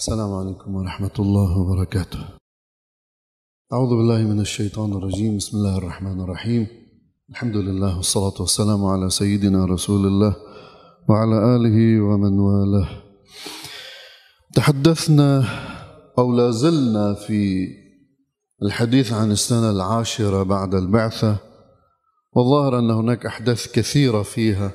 [0.00, 2.24] السلام عليكم ورحمة الله وبركاته.
[3.72, 6.66] أعوذ بالله من الشيطان الرجيم، بسم الله الرحمن الرحيم.
[7.30, 10.36] الحمد لله والصلاة والسلام على سيدنا رسول الله
[11.08, 12.88] وعلى آله ومن والاه.
[14.54, 15.44] تحدثنا
[16.18, 17.68] أو لا زلنا في
[18.62, 21.36] الحديث عن السنة العاشرة بعد البعثة
[22.32, 24.72] والظاهر أن هناك أحداث كثيرة فيها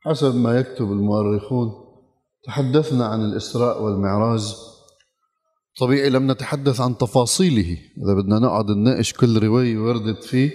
[0.00, 1.85] حسب ما يكتب المؤرخون
[2.46, 4.54] تحدثنا عن الإسراء والمعراج.
[5.80, 7.78] طبيعي لم نتحدث عن تفاصيله.
[8.04, 10.50] إذا بدنا نقعد نناقش كل رواية وردت فيه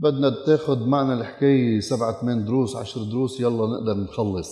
[0.00, 4.48] بدنا تاخذ معنا الحكاية سبعة ثمان دروس عشر دروس يلا نقدر نخلص.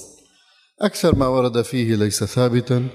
[0.81, 2.89] أكثر ما ورد فيه ليس ثابتا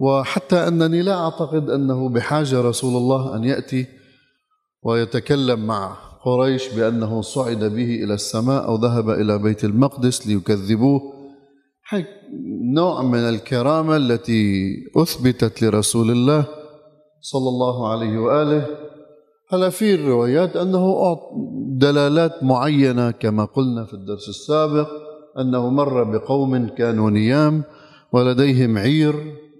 [0.00, 3.86] وحتى أنني لا أعتقد أنه بحاجة رسول الله أن يأتي
[4.82, 11.00] ويتكلم مع قريش بأنه صعد به إلى السماء أو ذهب إلى بيت المقدس ليكذبوه.
[12.74, 16.44] نوع من الكرامة التي أثبتت لرسول الله
[17.20, 18.66] صلى الله عليه وآله.
[19.50, 20.96] هلا في الروايات أنه
[21.78, 24.88] دلالات معينة كما قلنا في الدرس السابق
[25.38, 27.62] أنه مر بقوم كانوا نيام
[28.12, 29.14] ولديهم عير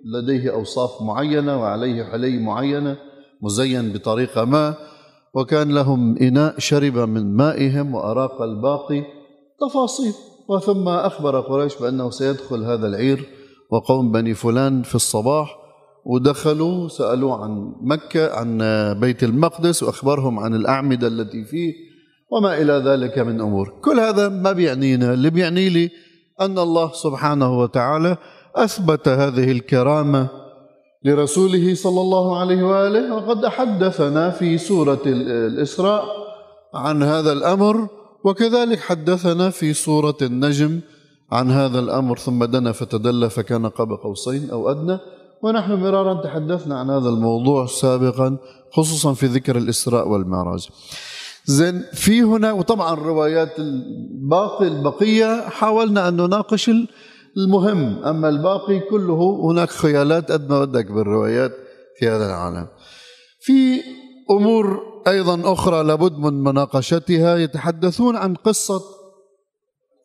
[0.04, 2.96] لديه أوصاف معينة وعليه حلي معينة
[3.42, 4.74] مزين بطريقة ما
[5.34, 9.02] وكان لهم إناء شرب من مائهم وأراق الباقي.
[9.60, 10.12] تفاصيل.
[10.48, 13.28] وثم أخبر قريش بأنه سيدخل هذا العير
[13.70, 15.58] وقوم بني فلان في الصباح
[16.06, 18.58] ودخلوا سألوه عن مكة عن
[19.00, 21.72] بيت المقدس وأخبرهم عن الأعمدة التي فيه
[22.30, 23.72] وما إلى ذلك من أمور.
[23.84, 25.90] كل هذا ما بيعنينا اللي بيعني لي
[26.40, 28.16] أن الله سبحانه وتعالى
[28.56, 30.28] أثبت هذه الكرامة
[31.04, 36.04] لرسوله صلى الله عليه وآله وقد حدثنا في سورة الإسراء
[36.74, 37.88] عن هذا الأمر.
[38.24, 40.80] وكذلك حدثنا في سورة النجم
[41.32, 44.98] عن هذا الأمر ثم دنا فتدلى فكان قاب قوسين أو أدنى
[45.42, 48.36] ونحن مرارا تحدثنا عن هذا الموضوع سابقا
[48.72, 50.68] خصوصا في ذكر الإسراء والمعراج.
[51.44, 56.70] زين في هنا وطبعا الروايات الباقي البقية حاولنا أن نناقش
[57.36, 61.52] المهم أما الباقي كله هناك خيالات قد ما بدك بالروايات
[61.98, 62.66] في هذا العالم
[63.40, 63.80] في
[64.30, 68.80] أمور أيضا أخرى لابد من مناقشتها يتحدثون عن قصة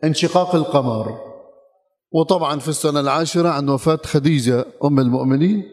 [0.04, 1.18] انشقاق القمر.
[2.12, 5.64] وطبعا في السنة العاشرة عن وفاة خديجة أم المؤمنين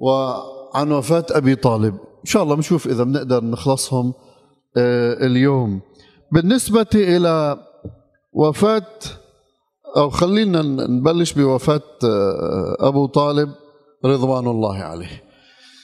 [0.00, 1.94] وعن وفاة أبي طالب.
[1.94, 4.14] إن شاء الله نشوف إذا بنقدر نخلصهم
[5.22, 5.80] اليوم.
[6.32, 7.56] بالنسبة إلى
[8.32, 8.86] وفاة
[9.96, 11.82] أو خلينا نبلش بوفاة
[12.80, 13.50] أبو طالب
[14.04, 15.29] رضوان الله عليه.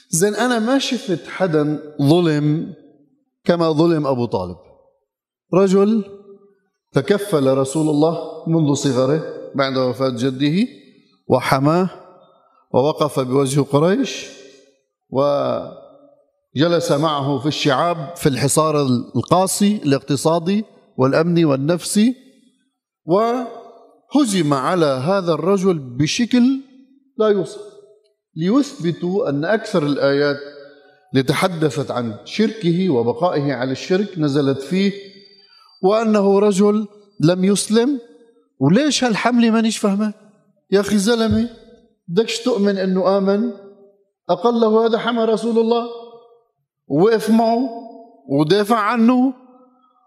[0.09, 2.75] زين أنا ما شفت حدا ظلم
[3.45, 4.57] كما ظلم أبو طالب.
[5.55, 6.05] رجل
[6.93, 9.23] تكفل رسول الله منذ صغره
[9.55, 10.69] بعد وفاة جده
[11.29, 11.91] وحماه
[12.75, 14.27] ووقف بوجه قريش
[15.11, 18.83] وجلس معه في الشعاب في الحصار
[19.17, 20.65] القاسي الاقتصادي
[20.97, 22.15] والأمني والنفسي
[23.07, 23.21] و
[24.17, 26.61] هزم على هذا الرجل بشكل
[27.19, 27.76] لا يوصف.
[28.37, 30.41] ليثبتوا أن أكثر الآيات
[31.13, 34.93] اللي تحدثت عن شركه وبقائه على الشرك نزلت فيه
[35.83, 36.89] وأنه رجل
[37.21, 38.01] لم يسلم
[38.61, 40.15] وليش هالحملة مانيش فاهمة
[40.71, 41.49] يا أخي زلمة
[42.09, 43.51] بدكش تؤمن أنه آمن؟
[44.31, 45.87] أقله هذا حمى رسول الله؟
[46.89, 47.69] ووقف معه
[48.29, 49.33] ودافع عنه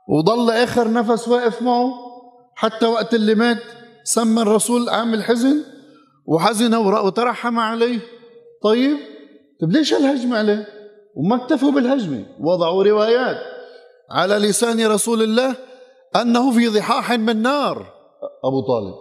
[0.10, 1.94] وضل آخر نفس واقف معه
[2.56, 3.58] حتى وقت اللي مات
[4.04, 5.64] سمى الرسول عام الحزن
[6.26, 8.00] وحزن وترحم عليه.
[8.64, 8.98] طيب
[9.62, 10.68] طيب ليش الهجمة عليه؟
[11.16, 12.26] وما اكتفوا بالهجمة.
[12.40, 13.38] وضعوا روايات
[14.12, 15.56] على لسان رسول الله
[16.16, 17.94] أنه في ضحاح من نار.
[18.46, 18.96] أبو طالب.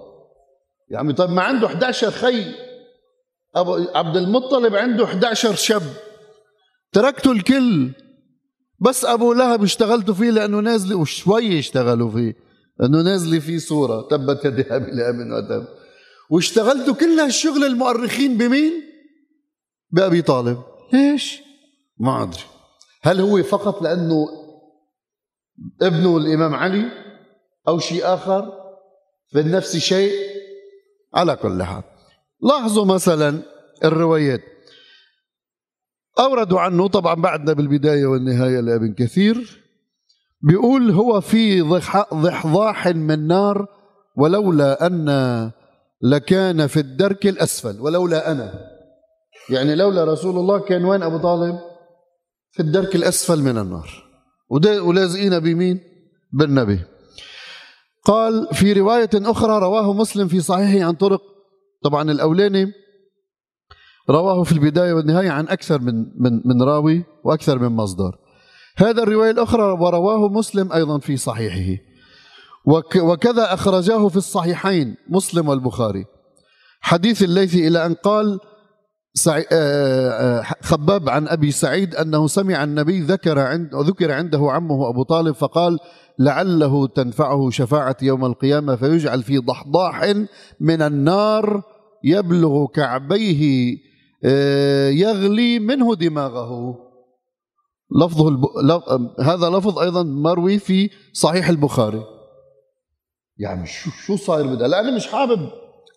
[0.91, 2.44] يعني طيب ما عنده 11 خي.
[3.56, 5.82] أبو عبد المطلب عنده 11 شاب
[6.92, 7.91] تركتوا الكل.
[8.80, 12.34] بس أبو لهب اشتغلتوا فيه لأنه نازل وشوي اشتغلوا فيه.
[12.82, 14.08] انه نازله في صورة.
[14.10, 15.66] تبت يدي ابي لهب وتب.
[16.30, 18.88] واشتغلتوا كل هالشغل المؤرخين بمين؟
[19.90, 20.62] بأبي طالب.
[20.92, 21.40] ليش؟
[21.98, 22.42] ما أدري.
[23.02, 24.26] هل هو فقط لأنه
[25.82, 26.84] ابنه الإمام علي
[27.68, 28.52] أو شيء آخر؟
[29.30, 30.12] في النفس شيء
[31.14, 31.82] على كل حال.
[32.42, 33.42] لاحظوا مثلا
[33.84, 34.40] الروايات.
[36.18, 39.64] اوردوا عنه طبعا بعدنا بالبداية والنهاية لابن كثير.
[40.40, 41.60] بيقول هو في
[42.14, 43.66] ضحضاح من نار
[44.16, 45.50] ولولا أن
[46.02, 48.78] لكان في الدرك الأسفل ولولا أنا.
[49.50, 51.59] يعني لولا رسول الله كان وين أبو طالب؟
[52.50, 53.91] في الدرك الأسفل من النار.
[54.80, 55.80] ولازقين بمين؟
[56.33, 56.80] بالنبي.
[58.04, 61.21] قال في رواية أخرى رواه مسلم في صحيحه عن طرق.
[61.84, 62.72] طبعا الأولاني
[64.10, 68.18] رواه في البداية والنهاية عن أكثر من من من راوي وأكثر من مصدر.
[68.77, 71.83] هذا الرواية الأخرى ورواه مسلم أيضا في صحيحه.
[73.03, 76.04] وكذا أخرجاه في الصحيحين مسلم والبخاري.
[76.80, 78.41] حديث الليثي إلى أن قال
[80.62, 85.78] خباب عن أبي سعيد أنه سمع النبي ذكر عند ذكر عنده عمه أبو طالب فقال
[86.18, 90.15] لعله تنفعه شفاعة يوم القيامة فيجعل في ضحضاح
[90.60, 91.62] من النار
[92.04, 93.76] يبلغ كعبيه
[94.24, 96.78] آه، يغلي منه دماغه.
[98.03, 98.44] لفظه الب...
[99.21, 102.03] هذا لفظ أيضا مروي في صحيح البخاري.
[103.38, 105.48] يعني شو شو صاير بدها لا أنا مش حابب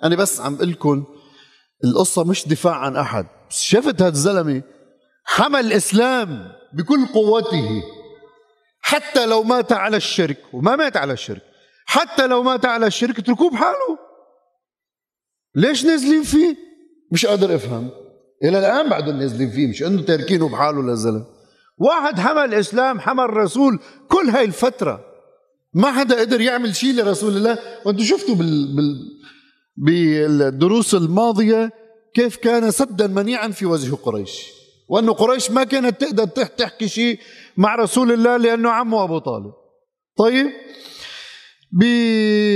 [0.03, 1.03] أنا بس عم لكم
[1.83, 3.25] القصة مش دفاع عن أحد.
[3.50, 4.62] شفت هذا الزلمة؟
[5.24, 7.83] حمل الإسلام بكل قوته.
[8.81, 11.42] حتى لو مات على الشرك وما مات على الشرك
[11.86, 13.98] حتى لو مات على الشرك اتركوه بحاله.
[15.56, 16.56] ليش نازلين فيه؟
[17.12, 17.89] مش قادر افهم
[18.44, 21.25] إلى الآن بعدهم نازلين فيه مش إنه تاركينه بحاله للزلم
[21.77, 25.06] واحد حمل الإسلام حمل رسول كل هاي الفترة.
[25.74, 27.60] ما حدا قدر يعمل شيء لرسول الله.
[27.86, 28.75] وأنتم شفتوا بال...
[28.75, 28.95] بال...
[29.75, 31.71] بالدروس الماضية
[32.13, 34.47] كيف كان سدا منيعا في وجه قريش.
[34.89, 37.19] وانه قريش ما كانت تقدر تحكي شيء
[37.57, 39.53] مع رسول الله لأنه عمه أبو طالب.
[40.18, 40.51] طيب.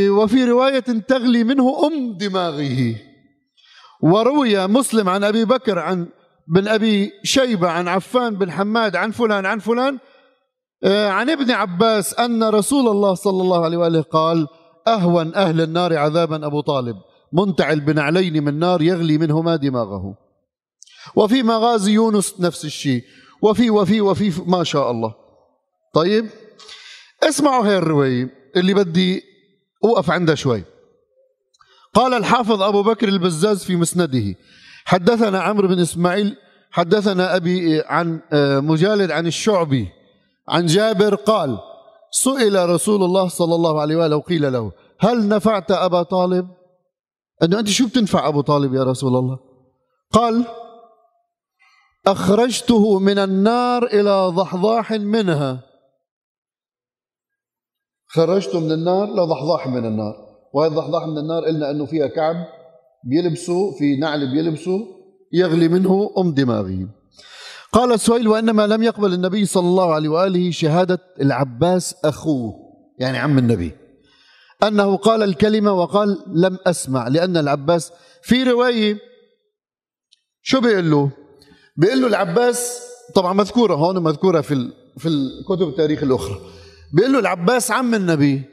[0.09, 2.95] وفي رواية تغلي منه أم دماغه.
[4.01, 6.07] وروي مسلم عن أبي بكر عن
[6.47, 9.99] بن أبي شيبة عن عفان بن حماد عن فلان عن فلان
[10.83, 14.47] آه، عن ابن عباس أن رسول الله صلى الله عليه وآله قال
[14.87, 16.97] أهون أهل النار عذابا أبو طالب.
[17.33, 20.15] منتعل بنعلين من نار يغلي منهما دماغه.
[21.15, 23.03] وفي مغازي يونس نفس الشيء.
[23.41, 25.13] وفي وفي وفي ما شاء الله.
[25.93, 26.29] طيب
[27.23, 29.21] اسمعوا هاي الرواية اللي بدي
[29.83, 30.63] أوقف عندها شوي.
[31.93, 34.35] قال الحافظ أبو بكر البزاز في مسنده
[34.85, 36.37] حدثنا عمرو بن إسماعيل
[36.71, 39.87] حدثنا أبي عن آه، مجالد عن الشعبي
[40.49, 41.59] عن جابر قال
[42.11, 46.47] سئل رسول الله صلى الله عليه وآله وقيل له هل نفعت أبا طالب؟
[47.43, 49.39] أنه أنت شو بتنفع أبو طالب يا رسول الله؟
[50.11, 50.45] قال
[52.07, 55.63] أخرجته من النار إلى ضحضاح منها.
[58.07, 60.15] خرجته من النار لضحضاح من النار.
[60.53, 62.35] وهي الضحضاح من النار قلنا أنه فيها كعب
[63.03, 64.79] بيلبسوا في نعل بيلبسوا
[65.33, 66.87] يغلي منه أم دماغه.
[67.71, 72.53] قال السؤال وإنما لم يقبل النبي صلى الله عليه وآله شهادة العباس أخوه
[72.99, 73.71] يعني عم النبي.
[74.63, 77.91] أنه قال الكلمة وقال لم أسمع لأن العباس
[78.23, 78.97] في رواية
[80.41, 81.11] شو بيقول له؟
[81.77, 82.81] بيقول له العباس
[83.15, 86.39] طبعا مذكورة هون مذكورة في في الكتب التاريخ الأخرى.
[86.93, 88.43] بيقول له العباس عم النبي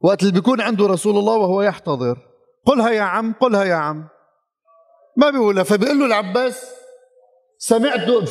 [0.00, 2.18] وقت اللي بيكون عنده رسول الله وهو يحتضر
[2.66, 4.08] قلها يا عم قلها يا عم.
[5.16, 6.64] ما بيقولها فبيقول له العباس
[7.66, 8.28] سمعت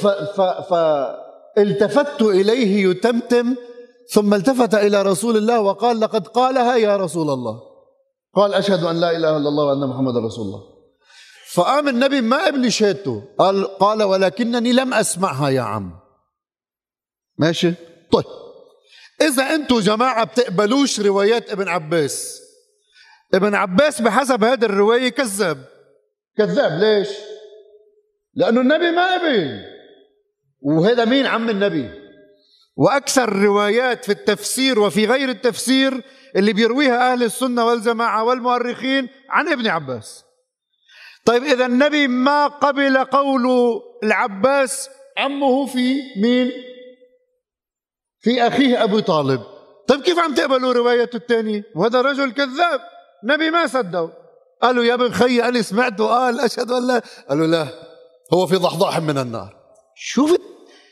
[1.57, 3.55] فالتفت إليه يتمتم
[4.09, 7.61] ثم التفت إلى رسول الله وقال لقد قالها يا رسول الله.
[8.35, 10.61] قال أشهد أن لا إله إلا الله وأن محمد رسول الله.
[11.53, 15.99] فقام النبي ما قبل شهادته قال قال ولكنني لم أسمعها يا عم.
[17.37, 17.73] ماشي؟
[18.11, 18.25] طيب.
[19.21, 22.41] إذا أنتم جماعة بتقبلوش روايات ابن عباس.
[23.33, 25.65] ابن عباس بحسب هذه الرواية كذاب.
[26.37, 26.79] كذاب.
[26.79, 27.09] ليش؟
[28.35, 29.61] لأنه النبي ما قبل
[30.61, 31.89] وهذا مين عم النبي؟
[32.75, 36.03] وأكثر الروايات في التفسير وفي غير التفسير
[36.35, 40.23] اللي بيرويها أهل السنة والجماعة والمؤرخين عن ابن عباس.
[41.25, 43.47] طيب إذا النبي ما قبل قول
[44.03, 46.51] العباس عمه في مين؟
[48.19, 49.41] في أخيه أبو طالب.
[49.87, 52.81] طيب كيف عم تقبلوا روايته الثانية وهذا رجل كذاب.
[53.23, 54.09] نبي ما صدقوا
[54.61, 57.01] قالوا يا ابن خيي أنا سمعته قال أشهد أن لا.
[57.29, 57.92] قالوا لا.
[58.33, 59.55] هو في ضحضاح من النار.
[59.95, 60.37] شوف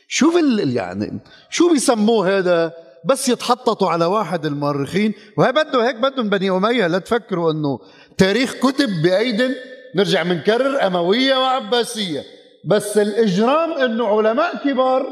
[0.08, 1.20] شوف يعني
[1.50, 2.72] شو بيسموه هذا؟
[3.04, 5.14] بس يتحططوا على واحد المؤرخين.
[5.38, 7.78] وهي بده هيك بدهم بني أمية لا تفكروا أنه
[8.18, 9.54] تاريخ كتب بأيد
[9.96, 12.24] نرجع منكرر أموية وعباسية.
[12.64, 15.06] بس الإجرام أنه علماء كبار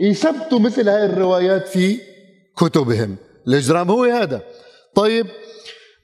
[0.00, 2.00] يثبتوا مثل هاي الروايات في
[2.56, 3.16] كتبهم.
[3.48, 4.42] الإجرام هو هذا.
[4.94, 5.26] طيب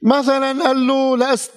[0.01, 1.51] مثلا قال له لأست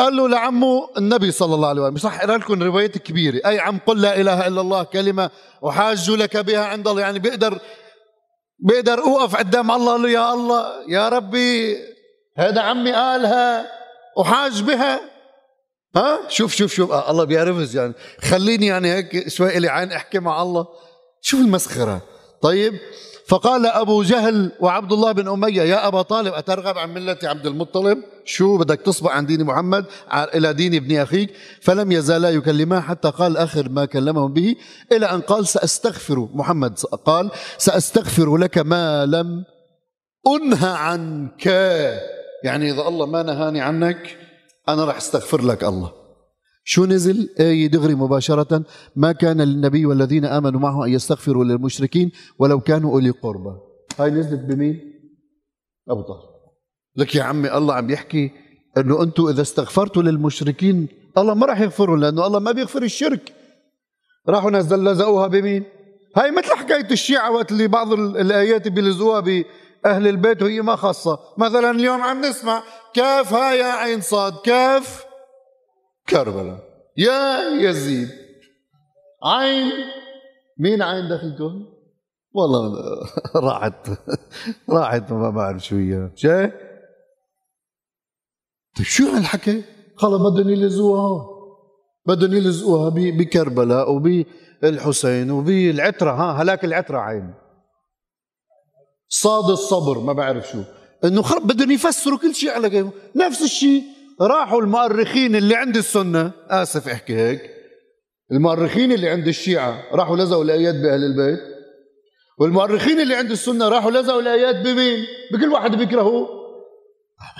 [0.00, 3.40] قال له لعمه النبي صلى الله عليه وسلم رح اقرا لكم روايات كبيرة.
[3.46, 5.30] أي عم قل لا إله إلا الله كلمة
[5.68, 7.02] أحاج لك بها عند الله.
[7.02, 7.58] يعني بيقدر
[8.58, 11.76] بيقدر أوقف قدام الله له يا الله يا ربي
[12.36, 13.66] هذا عمي قالها
[14.20, 15.00] أحاج بها.
[15.96, 16.92] ها؟ شوف شوف شوف.
[16.92, 17.92] آه الله بيعرفز يعني.
[18.20, 20.66] خليني يعني هيك شوي لي عين أحكي مع الله.
[21.20, 22.00] شوف المسخرة.
[22.42, 22.74] طيب
[23.26, 27.98] فقال أبو جهل وعبد الله بن أمية يا أبا طالب أترغب عن ملة عبد المطلب؟
[28.24, 31.30] شو بدك تصبح عن دين محمد؟ إلى دين ابن أخيك.
[31.62, 34.56] فلم يزالا يكلما حتى قال آخر ما كلمهم به
[34.92, 36.78] إلى أن قال سأستغفر محمد.
[37.06, 39.44] قال سأستغفر لك ما لم
[40.26, 41.46] أنهى عنك.
[42.44, 44.18] يعني إذا الله ما نهاني عنك
[44.68, 45.99] أنا راح أستغفر لك الله.
[46.64, 48.64] شو نزل؟ آية دغري مباشرة.
[48.96, 53.56] ما كان للنبي والذين آمنوا معه أن يستغفروا للمشركين ولو كانوا أولي قربى.
[53.98, 54.80] هاي نزلت بمين؟
[55.88, 56.30] أبو طالب
[56.96, 58.30] لك يا عمي الله عم يحكي
[58.78, 60.88] أنه أنتم إذا استغفرتوا للمشركين
[61.18, 63.32] الله ما راح يغفرهم لأنه الله ما بيغفر الشرك.
[64.28, 65.64] راحوا ناس لزقوها بمين؟
[66.16, 71.18] هاي مثل حكاية الشيعة وقت اللي بعض الآيات بيلزقوها بأهل البيت وهي ما خاصة.
[71.38, 72.62] مثلا اليوم عم نسمع
[72.94, 75.09] كاف ها يا عين صاد؟ كاف
[76.10, 76.58] كربلاء
[76.96, 78.08] يا يزيد.
[79.24, 79.72] عين.
[80.58, 81.66] مين عين دخلكم
[82.32, 82.74] والله
[83.48, 83.88] راحت.
[84.76, 86.10] راحت ما بعرف شو هي.
[86.14, 86.52] شايف
[88.76, 89.62] طيب شو هالحكي؟
[89.96, 91.26] خلص بدهم يلزقوها.
[92.06, 97.34] بدهم يلزقوها بكربلاء وبالحسين وبالعترة ها هلاك العترة عين.
[99.08, 100.62] صاد الصبر ما بعرف شو.
[101.04, 103.82] إنه خرب بدهم يفسروا كل شيء على كيفهم نفس الشيء.
[104.20, 106.32] راحوا المؤرخين اللي عند السنة.
[106.48, 107.50] آسف احكي هيك.
[108.32, 111.40] المؤرخين اللي عند الشيعة راحوا لزقوا الآيات بأهل البيت.
[112.38, 116.28] والمؤرخين اللي عند السنة راحوا لزقوا الآيات بمين؟ بكل واحد بيكرهه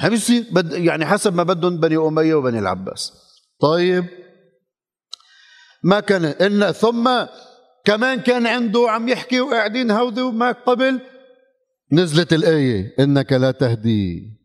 [0.03, 0.45] ما بيصير.
[0.53, 3.13] بد يعني حسب ما بدهم بني أمية وبني العباس.
[3.61, 4.05] طيب.
[5.85, 7.11] ما كان إن ثم
[7.85, 11.01] كمان كان عنده عم يحكي وقاعدين هودي وما قبل.
[11.93, 14.40] نزلت الآية إنك لا تهدي.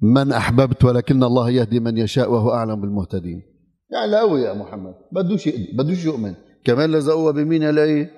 [0.00, 3.42] من أحببت ولكن الله يهدي من يشاء وهو أعلم بالمهتدين.
[3.90, 5.48] يعني قوي يا محمد بدوش
[5.78, 6.34] بدوش يؤمن
[6.64, 8.10] كمان لزقوها بمين الآية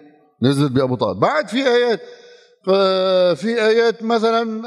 [0.42, 1.20] نزلت بأبو طالب.
[1.20, 2.00] بعد في آيات
[3.38, 4.62] في آيات مثلا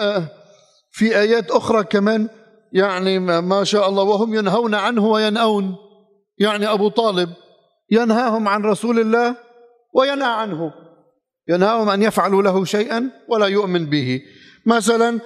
[0.91, 2.29] في آيات أخرى كمان
[2.73, 5.75] يعني ما شاء الله وهم ينهون عنه وينأون.
[6.37, 7.29] يعني أبو طالب
[7.91, 9.35] ينهاهم عن رسول الله
[9.93, 10.71] وينهى عنه.
[11.49, 14.21] ينهاهم أن يفعلوا له شيئا ولا يؤمن به.
[14.65, 15.19] مثلا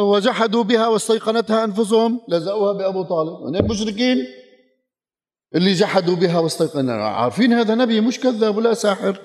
[0.00, 3.48] وجحدوا بها واستيقنتها أنفسهم لزقوها بأبو طالب.
[3.48, 4.16] من المشركين
[5.54, 9.20] اللي جحدوا بها واستيقنوا عارفين هذا نبي مش كذاب ولا ساحر؟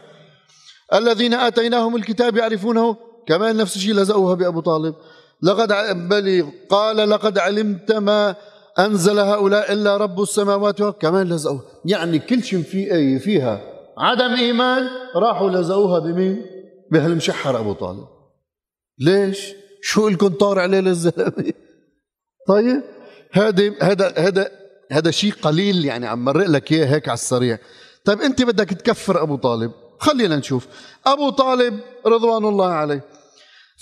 [0.94, 4.96] الذين آتيناهم الكتاب يعرفونه كمان نفس الشيء لزقوها بأبو طالب.
[5.44, 5.74] لقد
[6.10, 8.36] بل قال لقد علمت ما
[8.80, 13.62] أنزل هؤلاء إلا رب السماوات كمان لزقوا يعني كل شيء في إيه فيها
[13.98, 16.46] عدم إيمان راحوا لزقوها بمين؟
[16.92, 18.06] بهالمشحر أبو طالب.
[19.02, 21.54] ليش؟ شو لكم طار عليه للزلمة؟
[22.48, 22.84] طيب
[23.32, 24.52] هذا هذا هذا
[24.92, 27.58] هذا شيء قليل يعني عم مرق لك إياه هيك على السريع
[28.06, 30.68] طيب أنت بدك تكفر أبو طالب خلينا نشوف
[31.06, 33.04] أبو طالب رضوان الله عليه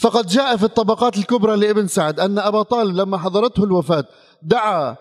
[0.02, 4.06] فقد جاء في الطبقات الكبرى لابن سعد أن أبا طالب لما حضرته الوفاة
[4.44, 4.96] دعا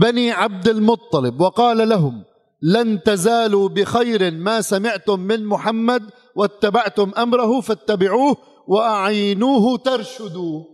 [0.00, 2.24] بني عبد المطلب وقال لهم
[2.62, 6.02] لن تزالوا بخير ما سمعتم من محمد
[6.36, 8.36] واتبعتم أمره فاتبعوه
[8.68, 10.64] وأعينوه ترشدوا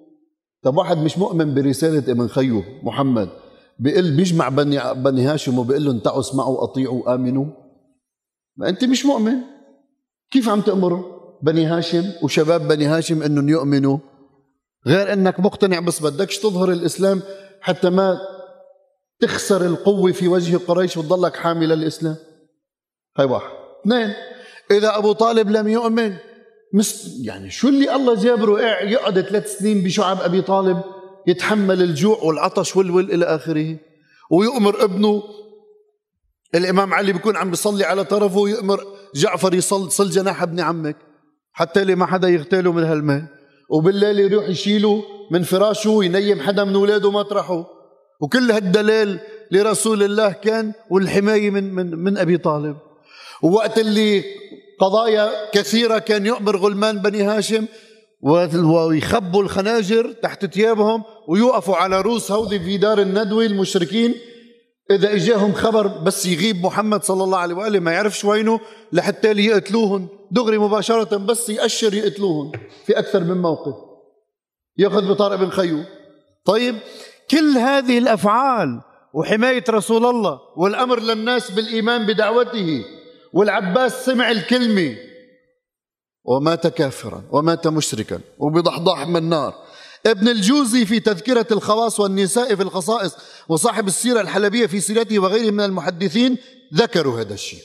[0.62, 3.28] طب واحد مش مؤمن برسالة ابن خيو محمد
[3.78, 7.46] بيقول بيجمع بني بني هاشم وبيقول لهم تعوا اسمعوا أطيعوا آمنوا؟
[8.56, 9.34] ما انت مش مؤمن.
[10.30, 13.98] كيف عم تأمر بني هاشم وشباب بني هاشم إنهم يؤمنوا؟
[14.86, 17.22] غير إنك مقتنع بس بدكش تظهر الإسلام
[17.60, 18.18] حتى ما
[19.20, 22.16] تخسر القوة في وجه قريش وتضلك حامل الإسلام.
[23.18, 23.50] هاي واحد.
[23.80, 24.12] اثنين
[24.70, 26.16] إذا أبو طالب لم يؤمن
[26.72, 30.82] مس يعني شو اللي الله جابره يقعد ثلاث سنين بشعب أبي طالب
[31.26, 33.76] يتحمل الجوع والعطش والول إلى آخره؟
[34.30, 35.22] ويؤمر ابنه
[36.54, 38.84] الإمام علي بيكون عم بيصلي على طرفه ويؤمر
[39.14, 40.96] جعفر يصل صل جناح ابن عمك
[41.52, 43.22] حتى لي ما حدا يغتاله من هالماء
[43.70, 47.66] وبالليل يروح يشيله من فراشه وينيم حدا من اولاده مطرحه.
[48.20, 52.76] وكل هالدلال لرسول الله كان والحماية من من من أبي طالب.
[53.42, 54.24] ووقت اللي
[54.80, 57.66] قضايا كثيرة كان يؤمر غلمان بني هاشم
[58.22, 64.14] ويخبوا الخناجر تحت ثيابهم ويوقفوا على رؤوس هودي في دار الندوة المشركين.
[64.90, 68.60] إذا إجاهم خبر بس يغيب محمد صلى الله عليه وآله ما يعرفش وينه
[68.92, 72.52] لحتى يقتلوهن دغري مباشرة بس يأشر يقتلوهن
[72.86, 73.74] في أكثر من موقف.
[74.78, 75.84] يأخذ بطارق بن خيو
[76.44, 76.76] طيب
[77.30, 78.80] كل هذه الأفعال
[79.14, 82.84] وحماية رسول الله والأمر للناس بالإيمان بدعوته
[83.32, 84.96] والعباس سمع الكلمة.
[86.24, 89.54] ومات كافرا ومات مشركا وبضحضاح من النار.
[90.06, 93.16] ابن الجوزي في تذكرة الخواص والنساء في الخصائص
[93.48, 96.38] وصاحب السيرة الحلبية في سيرته وغيره من المحدثين
[96.74, 97.62] ذكروا هذا الشيء.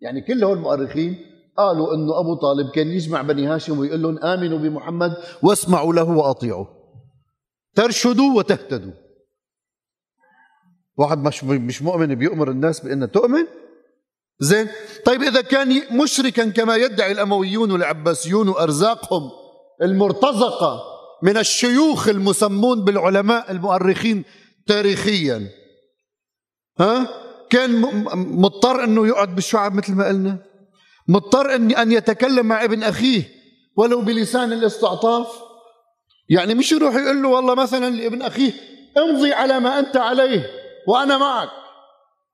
[0.00, 4.58] يعني كل هول المؤرخين قالوا إنه أبو طالب كان يجمع بني هاشم ويقول لهم آمنوا
[4.58, 6.66] بمحمد واسمعوا له واطيعوا
[7.74, 8.92] ترشدوا وتهتدوا.
[10.96, 13.46] واحد مش مش مؤمن بيؤمر الناس بأن تؤمن؟
[14.42, 14.68] زين؟
[15.04, 19.30] طيب إذا كان مشركا كما يدعي الأمويون والعباسيون وأرزاقهم
[19.82, 20.82] المرتزقة
[21.22, 24.24] من الشيوخ المسمون بالعلماء المؤرخين
[24.66, 25.48] تاريخيا
[26.80, 27.08] ها؟
[27.50, 27.80] كان
[28.14, 30.38] مضطر أنه يقعد بالشعب مثل ما قلنا؟
[31.08, 33.28] مضطر ان أن يتكلم مع ابن أخيه
[33.76, 35.26] ولو بلسان الاستعطاف؟
[36.28, 38.52] يعني مش يروح يقول له والله مثلا لابن أخيه
[38.98, 40.46] امضي على ما أنت عليه
[40.88, 41.61] وأنا معك.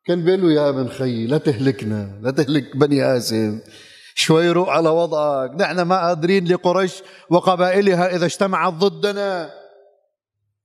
[0.09, 3.61] كان بيقول له يا ابن خيي لا تهلكنا لا تهلك بني هاشم
[4.15, 5.50] شوي روق على وضعك.
[5.61, 9.50] نحن ما قادرين لقريش وقبائلها إذا اجتمعت ضدنا.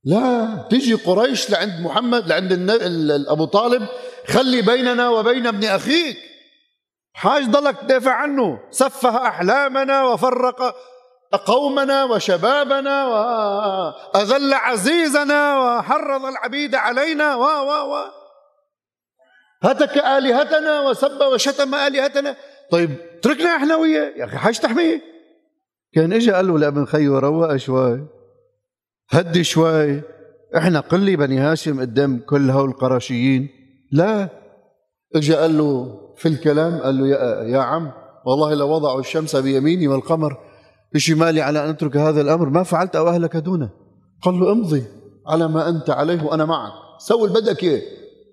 [0.04, 2.70] لا تجي قريش لعند محمد لعند
[3.28, 3.88] أبو طالب
[4.28, 6.18] خلي بيننا وبين ابن أخيك.
[7.14, 8.60] حاج ضلك تدافع عنه.
[8.72, 10.76] سفه أحلامنا وفرق
[11.46, 18.23] قومنا وشبابنا وأذل عزيزنا وحرض العبيد علينا و و و
[19.64, 22.36] هتك آلهتنا وسب وشتم آلهتنا.
[22.72, 22.90] طيب
[23.22, 25.02] تركنا إحنا وياه؟ يا أخي حاج تحميه.
[25.94, 28.06] كان اجى قال له لابن خي روق شوي
[29.10, 30.02] هدي شوي.
[30.58, 33.50] إحنا قلي بني هاشم قدام كل هول القرشيين.
[33.92, 34.30] لا.
[35.16, 37.92] اجى قال له في الكلام قال له يا, يا عم
[38.26, 40.38] والله لو وضعوا الشمس بيميني والقمر
[40.94, 43.70] بشمالي على أن أترك هذا الأمر ما فعلت أو أهلك دونه.
[44.22, 44.84] قال له امضي
[45.28, 46.72] على ما أنت عليه وأنا معك.
[46.98, 47.82] سوي اللي بدك إياه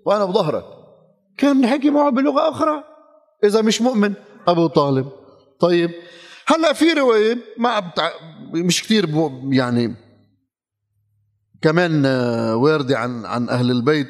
[0.05, 0.80] وأنا بظهرك.
[1.37, 2.83] كان حكي معه بلغة أخرى.
[3.43, 4.13] إذا مش مؤمن
[4.47, 5.09] أبو طالب.
[5.59, 5.91] طيب
[6.47, 8.09] هلأ في رواية ما بتع...
[8.53, 9.09] مش كثير
[9.49, 9.95] يعني
[11.61, 14.07] كمان آه، واردة عن عن أهل البيت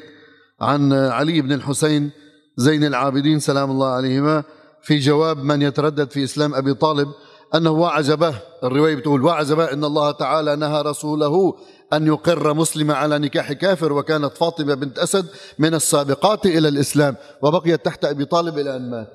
[0.60, 2.10] عن علي بن الحسين
[2.56, 4.44] زين العابدين سلام الله عليهما
[4.82, 7.08] في جواب من يتردد في إسلام أبي طالب
[7.54, 11.54] أنه وعز به الرواية بتقول وعز به أن الله تعالى نهى رسوله
[11.92, 15.26] أن يقر مسلم على نكاح كافر وكانت فاطمة بنت أسد
[15.58, 19.08] من السابقات إلى الإسلام وبقيت تحت أبي طالب إلى أن مات.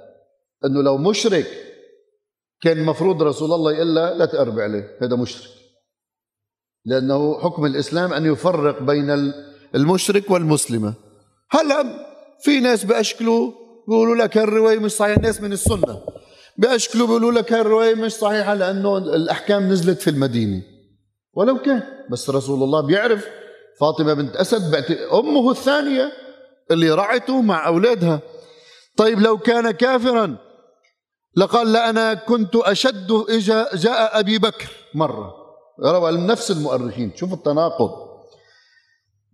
[0.65, 1.47] أنه لو مشرك
[2.61, 5.49] كان المفروض رسول الله يقول لا تقرب عليه هذا مشرك.
[6.85, 9.33] لأنه حكم الإسلام أن يفرق بين
[9.75, 10.93] المشرك والمسلمة.
[11.51, 11.83] هلأ
[12.41, 13.51] في ناس بأشكلوا
[13.87, 16.01] بيقولوا لك الرواية مش صحيحة الناس من السنة.
[16.57, 20.61] بأشكله بيقولوا لك الرواية مش صحيحة لأنه الأحكام نزلت في المدينة.
[21.33, 23.25] ولو كان بس رسول الله بيعرف
[23.79, 24.75] فاطمة بنت أسد
[25.13, 26.11] أمه الثانية
[26.71, 28.19] اللي رعته مع أولادها.
[28.97, 30.37] طيب لو كان كافرا
[31.35, 35.33] لقال لأنا كنت أشد إجا جاء أبي بكر مرة.
[35.85, 37.11] روى نفس المؤرخين.
[37.15, 37.91] شوف التناقض.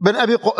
[0.01, 0.59] بن أبي ق...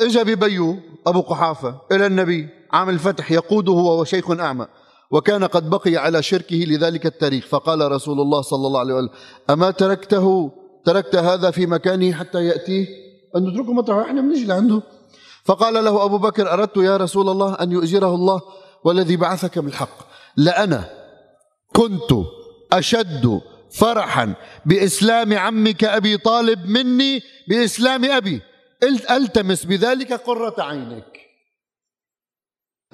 [0.00, 4.66] إجا ببيو أبو قحافة إلى النبي عام الفتح يقوده وهو شيخ أعمى.
[5.12, 7.46] وكان قد بقي على شركه لذلك التاريخ.
[7.46, 9.10] فقال رسول الله صلى الله عليه وسلم
[9.50, 10.52] أما تركته
[10.84, 12.86] تركت هذا في مكانه حتى يأتيه؟
[13.36, 14.82] أن نتركه مطرحه إحنا بنجي لعنده.
[15.44, 18.40] فقال له أبو بكر أردت يا رسول الله أن يؤجره الله
[18.84, 19.98] والذي بعثك بالحق.
[20.36, 20.84] لأنا
[21.76, 22.12] كنت
[22.72, 24.34] أشد فرحا
[24.66, 28.40] بإسلام عمك أبي طالب مني بإسلام أبي.
[28.82, 31.18] قلت ألتمس بذلك قرة عينك.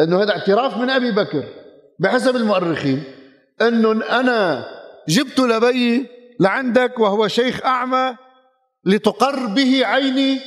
[0.00, 1.67] أنه هذا اعتراف من أبي بكر.
[1.98, 3.04] بحسب المؤرخين
[3.60, 4.64] انه أنا
[5.08, 6.06] جبت لبي
[6.40, 8.16] لعندك وهو شيخ اعمى
[8.84, 10.40] لتقر به عيني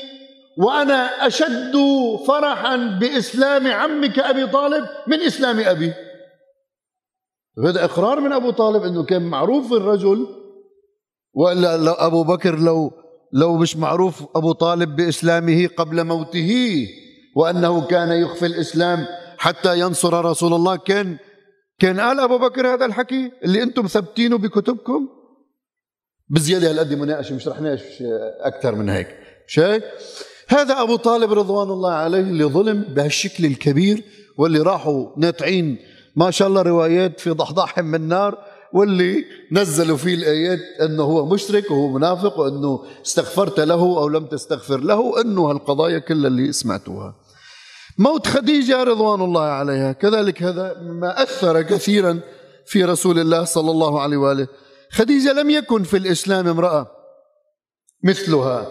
[0.57, 1.73] وأنا اشد
[2.27, 5.93] فرحا باسلام عمك ابي طالب من اسلام ابي.
[7.65, 10.27] هذا اقرار من ابو طالب انه كان معروف الرجل.
[11.33, 12.91] والا ابو بكر لو
[13.33, 16.87] لو مش معروف ابو طالب باسلامه قبل موته
[17.35, 19.05] وانه كان يخفي الاسلام
[19.37, 21.17] حتى ينصر رسول الله كان
[21.81, 25.09] كان قال أبو بكر هذا الحكي اللي أنتم ثبتينه بكتبكم؟
[26.29, 28.03] بزيادة هالقد مناقشة مش رح ناقش
[28.39, 29.07] أكثر من هيك.
[29.47, 29.83] مش هيك
[30.47, 34.03] هذا أبو طالب رضوان الله عليه اللي ظلم بهالشكل الكبير
[34.37, 35.77] واللي راحوا ناطعين
[36.15, 38.37] ما شاء الله روايات في ضحضاحهم من نار
[38.73, 44.79] واللي نزلوا فيه الآيات أنه هو مشرك وهو منافق وأنه استغفرت له أو لم تستغفر
[44.79, 47.15] له أنه هالقضايا كلها اللي سمعتوها.
[48.01, 49.91] موت خديجة رضوان الله عليها.
[49.91, 52.19] كذلك هذا ما أثر كثيرا
[52.65, 54.47] في رسول الله صلى الله عليه وآله.
[54.91, 56.91] خديجة لم يكن في الإسلام امرأة
[58.03, 58.67] مثلها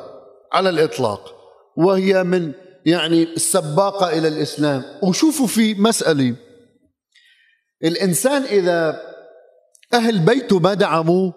[0.52, 1.34] على الإطلاق
[1.76, 2.52] وهي من
[2.86, 4.82] يعني السباقة إلى الإسلام.
[5.02, 6.34] وشوفوا في مسألة
[7.84, 9.00] الإنسان إذا
[9.94, 11.34] أهل بيته ما دعموه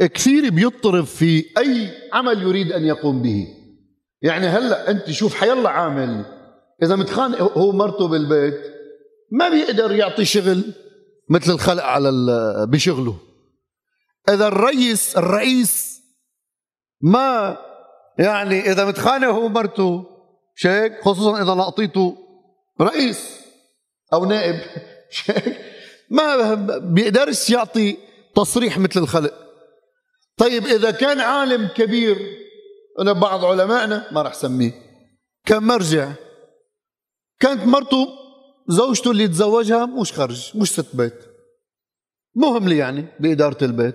[0.00, 3.46] كثير بيضطرب في أي عمل يريد أن يقوم به.
[4.22, 6.37] يعني هلأ أنت شوف حيلا عامل.
[6.82, 8.78] إذا متخانق هو مرته بالبيت
[9.32, 10.74] ما بيقدر يعطي شغل
[11.30, 12.10] مثل الخلق على
[12.68, 13.16] بشغله.
[14.28, 16.02] إذا الرئيس الرئيس
[17.00, 17.58] ما
[18.18, 20.04] يعني إذا متخانق هو ومرته
[20.54, 22.16] شيك؟ خصوصا إذا لقطيته
[22.80, 23.40] رئيس
[24.12, 24.60] أو نائب
[25.10, 25.58] شيك؟
[26.10, 27.96] ما بيقدرش يعطي
[28.34, 29.34] تصريح مثل الخلق.
[30.36, 32.16] طيب إذا كان عالم كبير
[33.00, 34.72] أنا بعض علمائنا ما راح سميه
[35.46, 36.12] كان مرجع.
[37.40, 38.08] كانت مرته
[38.68, 41.14] زوجته اللي تزوجها مش خرج مش ست بيت.
[42.34, 43.94] مهم لي يعني بإدارة البيت.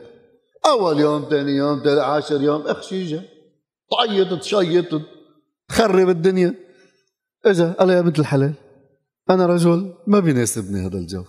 [0.66, 3.22] أول يوم ثاني يوم ثالث عاشر يوم اخشيجة
[3.92, 5.02] تعيط تشيط
[5.70, 6.56] تخرب الدنيا.
[7.46, 8.54] إجا قال يا بنت الحلال
[9.30, 11.24] أنا رجل ما بيناسبني هذا الجو.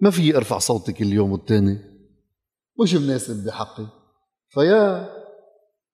[0.00, 1.78] ما في أرفع صوتي كل يوم والتاني.
[2.80, 3.86] مش مناسب بحقي.
[4.48, 5.08] فيا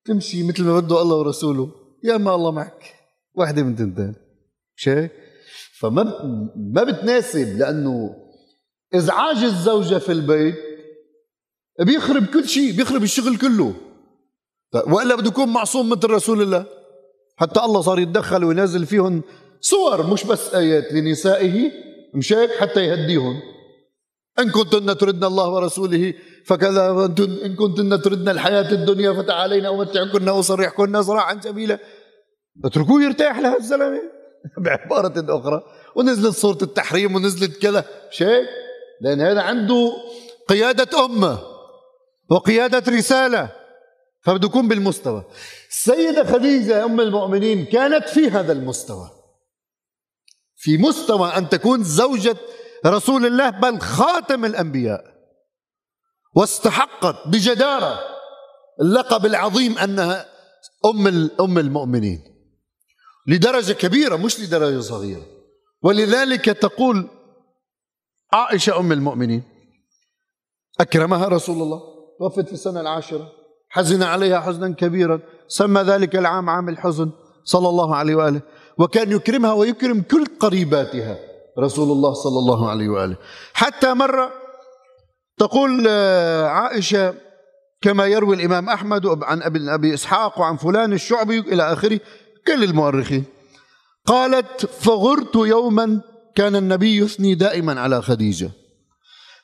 [0.05, 1.71] تمشي مثل ما بده الله ورسوله.
[2.05, 2.95] يا ما الله معك.
[3.35, 4.15] واحدة من تنتين.
[4.77, 5.28] مش هيك؟
[5.81, 6.03] فما
[6.57, 8.17] ما بتناسب لأنه
[8.95, 10.55] إزعاج الزوجة في البيت
[11.81, 13.75] بيخرب كل شيء بيخرب الشغل كله.
[14.87, 16.65] وإلا بده يكون معصوم مثل رسول الله.
[17.37, 19.23] حتى الله صار يتدخل وينزل فيهم
[19.61, 21.71] صور مش بس آيات لنسائه
[22.15, 23.41] مش هيك؟ حتى يهديهم
[24.39, 26.15] إن كنتن تردن الله ورسوله
[26.45, 26.91] فكذا
[27.45, 31.79] إن كنتن تردن الحياة الدنيا فتعالينا أمتعكن وصريحكن صراحا جميلا
[32.65, 34.18] اتركوه يرتاح لها الزلمة.
[34.65, 35.63] بعبارة أخرى.
[35.97, 37.85] ونزلت صورة التحريم ونزلت كذا.
[38.13, 38.49] مش هيك؟
[39.01, 39.93] لأن هذا عنده
[40.49, 41.39] قيادة أمة
[42.31, 43.53] وقيادة رسالة
[44.23, 45.25] فبده يكون بالمستوى.
[45.69, 49.11] السيدة خديجة أم المؤمنين كانت في هذا المستوى.
[50.57, 52.37] في مستوى أن تكون زوجة
[52.87, 55.05] رسول الله بل خاتم الأنبياء.
[56.35, 58.01] واستحقت بجدارة
[58.81, 60.27] اللقب العظيم أنها
[60.85, 62.38] أم أم المؤمنين.
[63.29, 65.23] لدرجة كبيرة مش لدرجة صغيرة.
[65.83, 67.09] ولذلك تقول
[68.33, 69.43] عائشة أم المؤمنين
[70.81, 71.81] أكرمها رسول الله
[72.19, 73.33] توفت في السنة العاشرة
[73.69, 77.11] حزن عليها حزنا كبيرا سمى ذلك العام عام الحزن
[77.45, 78.41] صلى الله عليه وآله.
[78.79, 81.19] وكان يكرمها ويكرم كل قريباتها
[81.59, 83.17] رسول الله صلى الله عليه وآله.
[83.53, 84.33] حتى مرة
[85.39, 87.15] تقول آه، عائشة
[87.81, 92.01] كما يروي الإمام أحمد عن أبي, أبي إسحاق وعن فلان الشعبي إلى آخره
[92.49, 93.25] كل المؤرخين
[94.07, 96.01] قالت فغرت يوما
[96.35, 98.51] كان النبي يثني دائما على خديجة.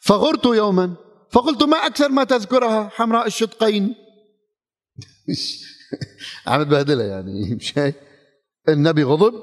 [0.00, 0.94] فغرت يوما.
[1.30, 3.94] فقلت ما أكثر ما تذكرها حمراء الشدقين.
[6.46, 7.94] عم بهدلها يعني هيك؟
[8.68, 9.34] النبي غضب.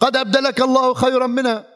[0.00, 1.66] قد أبدلك الله خيرا منها.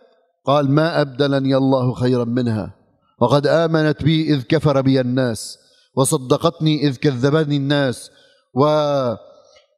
[0.44, 2.74] قال ما أبدلني الله خيرا منها
[3.20, 5.58] وقد آمنت بي إذ كفر بي الناس
[5.96, 8.10] وصدقتني إذ كذبني الناس
[8.54, 8.64] و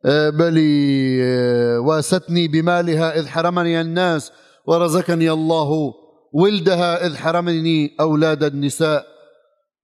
[0.06, 4.32] آه، بلي آه، واستني بمالها إذ حرمني الناس
[4.66, 5.94] ورزقني الله
[6.32, 9.06] ولدها إذ حرمني أولاد النساء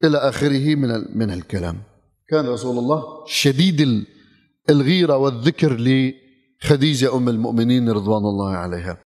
[0.04, 1.83] إلى آخره من من الكلام.
[2.28, 4.06] كان رسول الله شديد
[4.70, 9.02] الغيرة والذكر لخديجة أم المؤمنين رضوان الله عليها.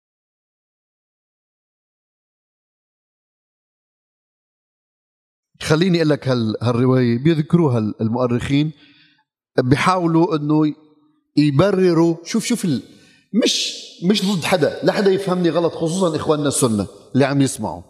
[5.62, 6.28] خليني أقول لك
[6.62, 8.72] هالرواية بيذكروها المؤرخين
[9.58, 10.74] بيحاولوا إنه
[11.36, 12.16] يبرروا.
[12.24, 12.82] شوف شوف ال...
[13.42, 14.80] مش مش ضد حدا.
[14.82, 17.82] لا حدا يفهمني غلط خصوصا إخواننا السنة اللي عم يسمعوا.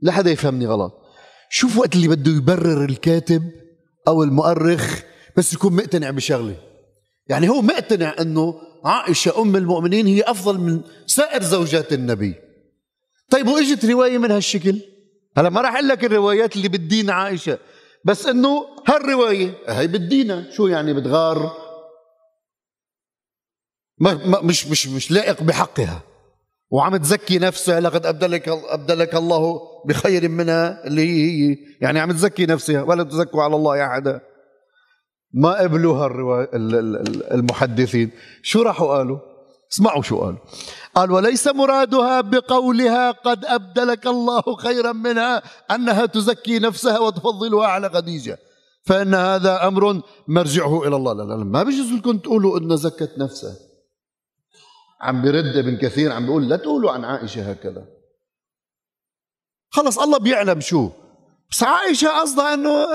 [0.00, 0.92] لا حدا يفهمني غلط.
[1.50, 3.42] شوف وقت اللي بده يبرر الكاتب
[4.08, 5.00] أو المؤرخ
[5.36, 6.56] بس يكون مقتنع بشغلة.
[7.28, 12.34] يعني هو مقتنع إنه عائشة أم المؤمنين هي أفضل من سائر زوجات النبي.
[13.30, 14.80] طيب وإجت رواية من هالشكل؟
[15.36, 17.58] هلا ما راح أقول لك الروايات اللي بالدين عائشة
[18.04, 21.65] بس إنه هالرواية هي بالدين شو يعني بتغار؟
[24.42, 26.00] مش مش مش لائق بحقها.
[26.70, 32.46] وعم تزكي نفسها لقد ابدلك أبدلك الله بخير منها اللي هي هي يعني عم تزكي
[32.46, 34.20] نفسها ولا تزكوا على الله أحدا.
[35.34, 36.06] ما قبلوها
[37.32, 38.10] المحدثين.
[38.42, 39.18] شو راحوا قالوا؟
[39.72, 40.38] اسمعوا شو قالوا.
[40.94, 48.38] قال وليس مرادها بقولها قد أبدلك الله خيرا منها أنها تزكي نفسها وتفضلها على خديجة.
[48.86, 51.12] فإن هذا أمر مرجعه إلى الله.
[51.12, 53.65] لا لا ما بيجوز لكم تقولوا إنها زكت نفسها.
[55.00, 57.84] عم برد ابن كثير عم بيقول لا تقولوا عن عائشة هكذا.
[59.70, 60.90] خلص الله بيعلم شو.
[61.50, 62.86] بس عائشة قصدها إنه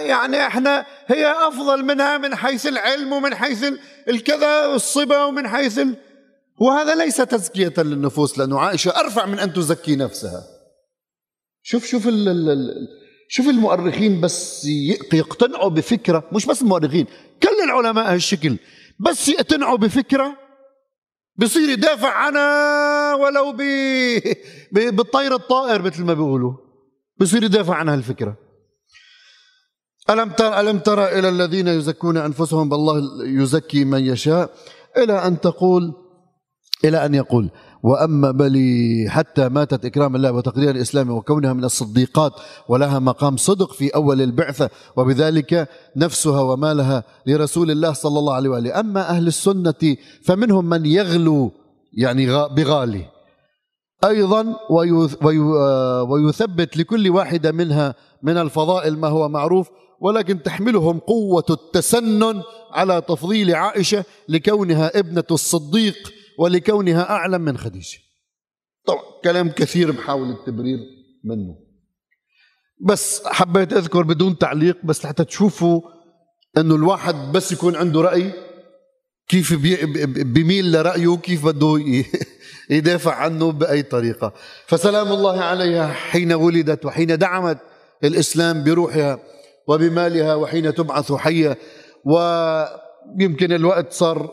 [0.00, 3.64] يعني إحنا هي أفضل منها من حيث العلم ومن حيث
[4.08, 5.96] الكذا والصبا ومن حيث ال...
[6.60, 10.44] وهذا ليس تزكية للنفوس لأنه عائشة أرفع من أن تزكي نفسها.
[11.62, 12.88] شوف شوف ال ال
[13.28, 14.64] شوف المؤرخين بس
[15.12, 17.06] يقتنعوا بفكرة مش بس المؤرخين
[17.42, 18.56] كل العلماء هالشكل
[18.98, 20.45] بس يقتنعوا بفكرة
[21.38, 23.60] بصير يدافع عنها ولو ب...
[24.72, 26.52] بالطير الطائر مثل ما بيقولوا.
[27.20, 28.36] بصير يدافع عن هالفكره
[30.10, 33.02] ألم تر ألم ترى إلى الذين يزكون أنفسهم بالله
[33.42, 34.50] يزكي من يشاء
[34.96, 35.94] إلى أن تقول
[36.84, 37.50] إلى أن يقول
[37.86, 42.32] وأما بلي حتى ماتت إكرام الله وتقدير الإسلام وكونها من الصديقات
[42.68, 48.80] ولها مقام صدق في أول البعثة وبذلك نفسها ومالها لرسول الله صلى الله عليه وآله.
[48.80, 51.52] أما أهل السنة فمنهم من يغلو
[51.92, 53.04] يعني بغالي.
[54.04, 54.56] أيضا
[56.10, 59.68] ويثبت لكل واحدة منها من الفضائل ما هو معروف
[60.00, 67.98] ولكن تحملهم قوة التسنن على تفضيل عائشة لكونها ابنة الصديق ولكونها أعلم من خديجة.
[68.86, 70.78] طبعا كلام كثير بحاول التبرير
[71.24, 71.58] منه.
[72.80, 75.80] بس حبيت أذكر بدون تعليق بس حتى تشوفوا
[76.58, 78.32] أنه الواحد بس يكون عنده رأي
[79.28, 79.54] كيف
[80.16, 81.78] بيميل لرأيه كيف بده
[82.76, 84.32] يدافع عنه بأي طريقة.
[84.66, 87.58] فسلام الله عليها حين ولدت وحين دعمت
[88.04, 89.18] الإسلام بروحها
[89.68, 91.58] وبمالها وحين تبعث حية
[92.04, 94.30] ويمكن الوقت صار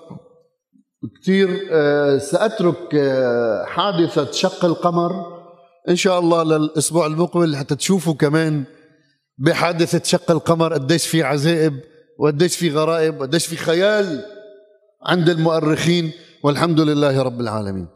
[1.22, 5.12] كثير آه، سأترك آه، حادثة شق القمر.
[5.90, 8.64] إن شاء الله للأسبوع المقبل حتى تشوفوا كمان
[9.38, 11.74] بحادثة شق القمر قديش في عزائب
[12.20, 14.26] وقديش في غرائب وقديش في خيال
[15.06, 16.12] عند المؤرخين.
[16.44, 17.88] والحمد لله رب العالمين.